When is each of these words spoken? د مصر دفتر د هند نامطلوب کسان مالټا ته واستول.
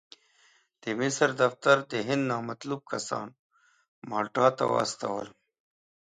د 0.81 0.83
مصر 0.99 1.29
دفتر 1.43 1.77
د 1.91 1.93
هند 2.07 2.23
نامطلوب 2.31 2.81
کسان 2.91 3.27
مالټا 4.09 4.47
ته 4.57 4.65
واستول. 4.73 5.27